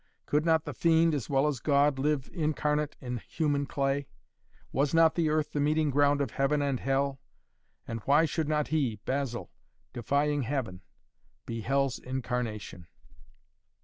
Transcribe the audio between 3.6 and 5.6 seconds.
clay? Was not the earth the